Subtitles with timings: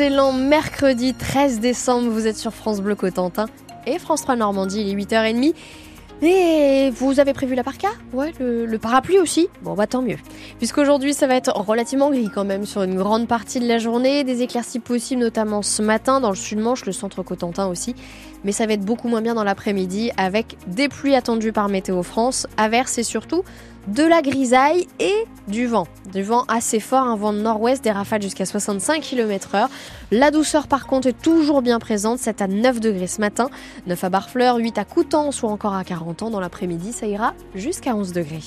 [0.00, 2.08] excellent mercredi 13 décembre.
[2.08, 3.44] Vous êtes sur France Bleu Cotentin
[3.86, 5.52] et France 3 Normandie, il est 8h30.
[6.22, 7.88] Et vous avez prévu la parka?
[8.14, 9.48] Ouais, le, parapluie aussi?
[9.60, 10.16] Bon, bah tant mieux.
[10.58, 14.24] Puisqu'aujourd'hui, ça va être relativement gris quand même sur une grande partie de la journée.
[14.24, 17.94] Des éclaircies possibles, notamment ce matin dans le sud-manche, le centre Cotentin aussi.
[18.44, 22.02] Mais ça va être beaucoup moins bien dans l'après-midi avec des pluies attendues par Météo
[22.02, 23.42] France, averses et surtout
[23.88, 25.86] de la grisaille et du vent.
[26.12, 29.68] Du vent assez fort, un vent de nord-ouest, des rafales jusqu'à 65 km/h.
[30.10, 33.48] La douceur par contre est toujours bien présente, 7 à 9 degrés ce matin,
[33.86, 36.30] 9 à Barfleur, 8 à Coutances ou encore à 40 ans.
[36.30, 38.42] Dans l'après-midi, ça ira jusqu'à 11 degrés.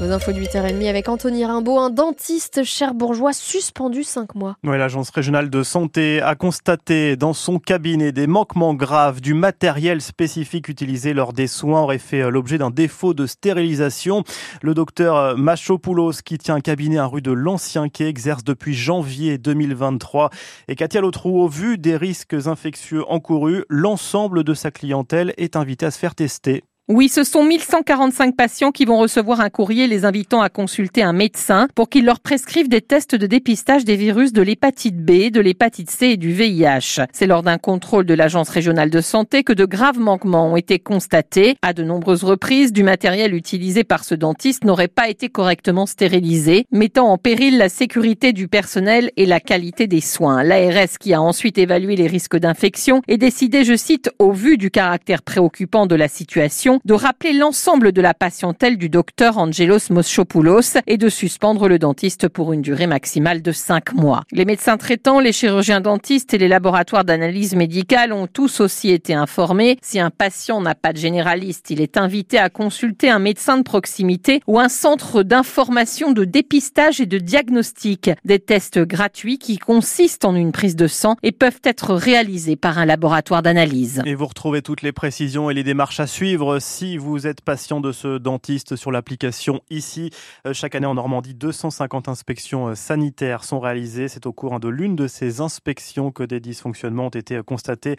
[0.00, 4.56] Vos infos de 8h30 avec Anthony Rimbaud, un dentiste cherbourgeois suspendu 5 mois.
[4.62, 10.70] L'Agence régionale de santé a constaté dans son cabinet des manquements graves du matériel spécifique
[10.70, 14.24] utilisé lors des soins aurait fait euh, l'objet d'un défaut de stérilisation.
[14.62, 18.72] Le docteur euh, Machopoulos, qui tient un cabinet à rue de l'Ancien Quai, exerce depuis
[18.72, 20.30] janvier 2023.
[20.68, 25.84] Et Katia Lotrou, au vu des risques infectieux encourus, l'ensemble de sa clientèle est invité
[25.84, 26.64] à se faire tester.
[26.92, 31.12] Oui, ce sont 1145 patients qui vont recevoir un courrier les invitant à consulter un
[31.12, 35.40] médecin pour qu'il leur prescrive des tests de dépistage des virus de l'hépatite B, de
[35.40, 37.06] l'hépatite C et du VIH.
[37.12, 40.80] C'est lors d'un contrôle de l'Agence régionale de santé que de graves manquements ont été
[40.80, 41.54] constatés.
[41.62, 46.66] À de nombreuses reprises, du matériel utilisé par ce dentiste n'aurait pas été correctement stérilisé,
[46.72, 50.42] mettant en péril la sécurité du personnel et la qualité des soins.
[50.42, 54.72] L'ARS qui a ensuite évalué les risques d'infection et décidé, je cite, au vu du
[54.72, 60.78] caractère préoccupant de la situation, de rappeler l'ensemble de la patientèle du docteur Angelos Moschopoulos
[60.86, 64.22] et de suspendre le dentiste pour une durée maximale de 5 mois.
[64.32, 69.14] Les médecins traitants, les chirurgiens dentistes et les laboratoires d'analyse médicale ont tous aussi été
[69.14, 69.78] informés.
[69.82, 73.62] Si un patient n'a pas de généraliste, il est invité à consulter un médecin de
[73.62, 78.10] proximité ou un centre d'information de dépistage et de diagnostic.
[78.24, 82.78] Des tests gratuits qui consistent en une prise de sang et peuvent être réalisés par
[82.78, 84.02] un laboratoire d'analyse.
[84.06, 87.80] Et vous retrouvez toutes les précisions et les démarches à suivre si vous êtes patient
[87.80, 90.10] de ce dentiste sur l'application ici.
[90.46, 94.06] Euh, chaque année en Normandie, 250 inspections euh, sanitaires sont réalisées.
[94.06, 97.96] C'est au cours de l'une de ces inspections que des dysfonctionnements ont été euh, constatés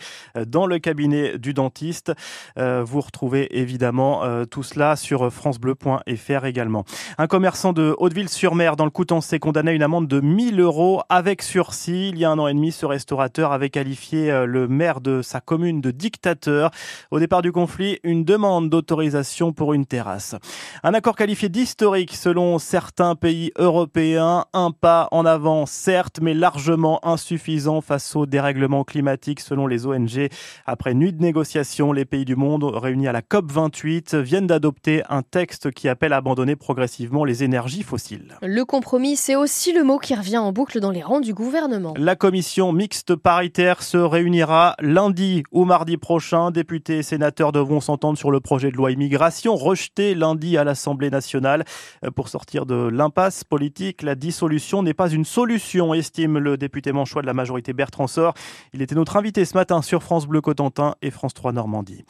[0.48, 2.14] dans le cabinet du dentiste.
[2.56, 6.86] Vous retrouvez évidemment tout cela sur francebleu.fr également.
[7.18, 11.02] Un commerçant de Hauteville-sur-Mer dans le Coutances est condamné à une amende de 1000 euros
[11.10, 12.10] avec sursis.
[12.10, 15.42] Il y a un an et demi, ce restaurateur avait qualifié le maire de sa
[15.42, 16.72] commune de dictateur.
[17.10, 20.36] Au départ du conflit, une demande d'autorisation pour une terrasse.
[20.84, 27.00] Un accord qualifié d'historique selon certains pays européens, un pas en avant certes, mais largement
[27.06, 30.28] insuffisant face au dérèglement climatique selon les ONG.
[30.66, 35.22] Après nuit de négociations, les pays du monde réunis à la COP28 viennent d'adopter un
[35.22, 38.36] texte qui appelle à abandonner progressivement les énergies fossiles.
[38.42, 41.94] Le compromis, c'est aussi le mot qui revient en boucle dans les rangs du gouvernement.
[41.98, 46.52] La commission mixte paritaire se réunira lundi ou mardi prochain.
[46.52, 51.10] Députés et sénateurs devront s'entendre sur le projet de loi immigration rejeté lundi à l'Assemblée
[51.10, 51.64] nationale.
[52.04, 56.92] Euh, pour sortir de l'impasse politique, la dissolution n'est pas une solution, estime le député
[56.92, 58.34] manchois de la majorité Bertrand Sort.
[58.74, 62.04] Il était notre invité ce matin sur France Bleu Cotentin et France 3 Normandie.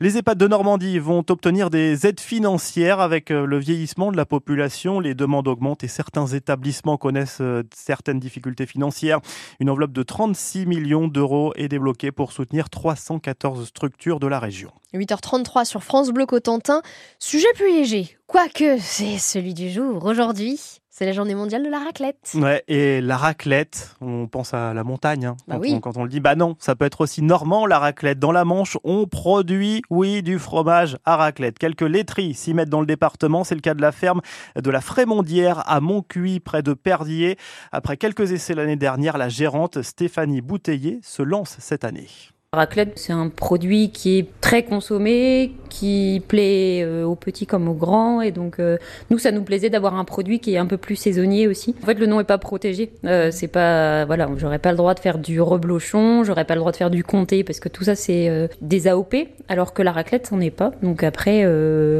[0.00, 4.26] Les EHPAD de Normandie vont obtenir des aides financières avec euh, le vieillissement de la
[4.26, 5.00] population.
[5.00, 9.20] Les demandes augmentent et certains établissements connaissent euh, certaines difficultés financières.
[9.60, 14.70] Une enveloppe de 36 millions d'euros est débloquée pour soutenir 314 structures de la région.
[14.94, 16.82] 8h33 sur France Bleu Cotentin.
[17.18, 20.04] Sujet plus léger, quoique c'est celui du jour.
[20.04, 22.36] Aujourd'hui, c'est la journée mondiale de la raclette.
[22.36, 25.26] Ouais, et la raclette, on pense à la montagne.
[25.26, 25.72] Hein, bah quand, oui.
[25.74, 28.20] on, quand on le dit, bah non, ça peut être aussi normand, la raclette.
[28.20, 31.58] Dans la Manche, on produit, oui, du fromage à raclette.
[31.58, 33.42] Quelques laiteries s'y mettent dans le département.
[33.42, 34.20] C'est le cas de la ferme
[34.54, 37.38] de la Frémondière à Montcuy, près de Perdier.
[37.72, 42.06] Après quelques essais l'année dernière, la gérante Stéphanie Bouteiller se lance cette année.
[42.54, 47.74] Raclette, c'est un produit qui est très consommé, qui plaît euh, aux petits comme aux
[47.74, 48.76] grands, et donc euh,
[49.10, 51.74] nous, ça nous plaisait d'avoir un produit qui est un peu plus saisonnier aussi.
[51.82, 52.92] En fait, le nom est pas protégé.
[53.04, 56.60] Euh, c'est pas, voilà, j'aurais pas le droit de faire du reblochon, j'aurais pas le
[56.60, 59.14] droit de faire du comté parce que tout ça c'est des AOP,
[59.48, 60.72] alors que la raclette, c'en est pas.
[60.82, 61.44] Donc après,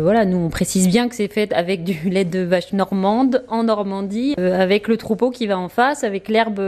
[0.00, 3.64] voilà, nous on précise bien que c'est fait avec du lait de vache normande en
[3.64, 6.60] Normandie, avec le troupeau qui va en face, avec l'herbe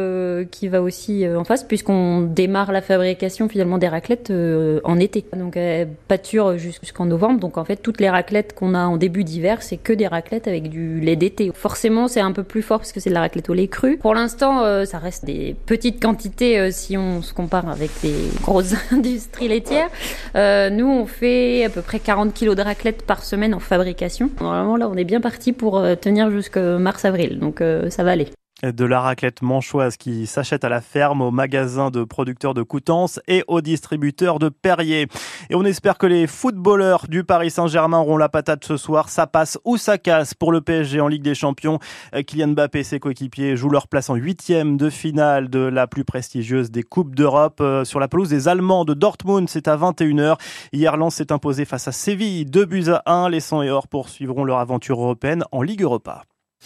[0.51, 5.25] qui va aussi en face, puisqu'on démarre la fabrication finalement des raclettes euh, en été.
[5.37, 7.41] Donc elles pâturent jusqu'en novembre.
[7.41, 10.49] Donc en fait, toutes les raclettes qu'on a en début d'hiver, c'est que des raclettes
[10.49, 11.51] avec du lait d'été.
[11.55, 13.97] Forcément, c'est un peu plus fort parce que c'est de la raclette au lait cru.
[13.97, 18.15] Pour l'instant, euh, ça reste des petites quantités euh, si on se compare avec des
[18.43, 19.91] grosses industries laitières.
[20.35, 24.31] Euh, nous, on fait à peu près 40 kilos de raclette par semaine en fabrication.
[24.41, 27.39] Normalement, là, on est bien parti pour euh, tenir jusqu'à mars-avril.
[27.39, 28.29] Donc euh, ça va aller.
[28.63, 33.21] De la raclette manchoise qui s'achète à la ferme, au magasin de producteurs de Coutances
[33.29, 35.09] et aux distributeurs de Perrier.
[35.51, 39.11] Et on espère que les footballeurs du Paris Saint-Germain auront la patate ce soir.
[39.11, 41.79] Ça passe ou ça casse pour le PSG en Ligue des Champions.
[42.15, 45.87] Euh, Kylian Mbappé et ses coéquipiers jouent leur place en huitième de finale de la
[45.87, 49.49] plus prestigieuse des Coupes d'Europe euh, sur la pelouse des Allemands de Dortmund.
[49.49, 50.37] C'est à 21h.
[50.73, 52.47] Hier, Lens s'est imposé face à Séville.
[52.47, 53.29] Deux buts à 1.
[53.29, 56.23] Les 100 et or poursuivront leur aventure européenne en Ligue Europa.